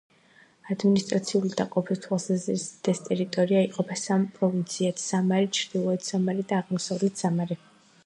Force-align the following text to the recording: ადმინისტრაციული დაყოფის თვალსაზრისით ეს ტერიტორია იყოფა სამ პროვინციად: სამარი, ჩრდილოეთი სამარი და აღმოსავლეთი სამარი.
ადმინისტრაციული 0.75 1.51
დაყოფის 1.59 2.01
თვალსაზრისით 2.05 2.91
ეს 2.95 3.03
ტერიტორია 3.11 3.63
იყოფა 3.67 4.01
სამ 4.07 4.27
პროვინციად: 4.41 5.07
სამარი, 5.07 5.55
ჩრდილოეთი 5.61 6.13
სამარი 6.15 6.51
და 6.53 6.63
აღმოსავლეთი 6.65 7.27
სამარი. 7.27 7.65